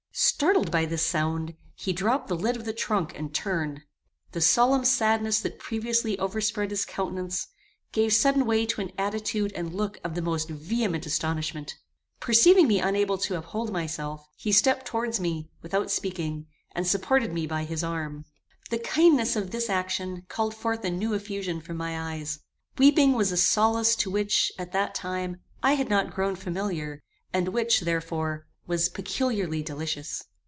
Startled 0.13 0.69
by 0.71 0.85
this 0.85 1.05
sound, 1.05 1.55
he 1.73 1.93
dropped 1.93 2.27
the 2.27 2.35
lid 2.35 2.57
of 2.57 2.65
the 2.65 2.73
trunk 2.73 3.17
and 3.17 3.33
turned. 3.33 3.81
The 4.33 4.41
solemn 4.41 4.83
sadness 4.83 5.39
that 5.39 5.57
previously 5.57 6.19
overspread 6.19 6.71
his 6.71 6.83
countenance, 6.83 7.47
gave 7.93 8.11
sudden 8.13 8.45
way 8.45 8.65
to 8.67 8.81
an 8.81 8.91
attitude 8.97 9.53
and 9.53 9.73
look 9.73 9.99
of 10.03 10.13
the 10.13 10.21
most 10.21 10.49
vehement 10.49 11.05
astonishment. 11.05 11.75
Perceiving 12.19 12.67
me 12.67 12.79
unable 12.81 13.17
to 13.19 13.37
uphold 13.37 13.71
myself, 13.71 14.25
he 14.35 14.51
stepped 14.51 14.85
towards 14.85 15.21
me 15.21 15.49
without 15.61 15.89
speaking, 15.89 16.45
and 16.75 16.85
supported 16.85 17.31
me 17.31 17.47
by 17.47 17.63
his 17.63 17.81
arm. 17.83 18.25
The 18.69 18.79
kindness 18.79 19.35
of 19.37 19.51
this 19.51 19.69
action 19.69 20.25
called 20.27 20.53
forth 20.53 20.83
a 20.83 20.91
new 20.91 21.13
effusion 21.13 21.61
from 21.61 21.77
my 21.77 21.97
eyes. 22.11 22.39
Weeping 22.77 23.13
was 23.13 23.31
a 23.31 23.37
solace 23.37 23.95
to 23.97 24.11
which, 24.11 24.51
at 24.59 24.73
that 24.73 24.93
time, 24.93 25.39
I 25.63 25.73
had 25.75 25.89
not 25.89 26.11
grown 26.13 26.35
familiar, 26.35 27.01
and 27.31 27.47
which, 27.47 27.79
therefore, 27.81 28.45
was 28.67 28.87
peculiarly 28.89 29.61
delicious. 29.63 30.23